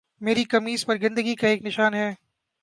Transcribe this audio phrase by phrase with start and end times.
[0.21, 2.13] میری قمیض پر گندگی کا ایک نشان ہے